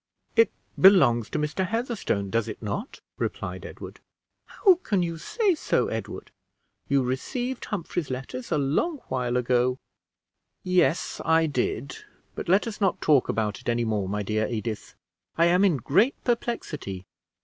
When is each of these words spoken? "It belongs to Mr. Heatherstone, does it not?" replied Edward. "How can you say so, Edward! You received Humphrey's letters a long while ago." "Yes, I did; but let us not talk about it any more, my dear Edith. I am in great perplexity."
"It 0.35 0.51
belongs 0.79 1.29
to 1.29 1.37
Mr. 1.37 1.63
Heatherstone, 1.67 2.31
does 2.31 2.47
it 2.47 2.59
not?" 2.59 3.01
replied 3.19 3.67
Edward. 3.67 3.99
"How 4.47 4.79
can 4.81 5.03
you 5.03 5.17
say 5.19 5.53
so, 5.53 5.89
Edward! 5.89 6.31
You 6.87 7.03
received 7.03 7.65
Humphrey's 7.65 8.09
letters 8.09 8.51
a 8.51 8.57
long 8.57 8.97
while 9.09 9.37
ago." 9.37 9.77
"Yes, 10.63 11.21
I 11.23 11.45
did; 11.45 11.97
but 12.33 12.49
let 12.49 12.65
us 12.65 12.81
not 12.81 12.99
talk 12.99 13.29
about 13.29 13.61
it 13.61 13.69
any 13.69 13.85
more, 13.85 14.09
my 14.09 14.23
dear 14.23 14.47
Edith. 14.47 14.95
I 15.37 15.45
am 15.45 15.63
in 15.63 15.77
great 15.77 16.15
perplexity." 16.23 17.05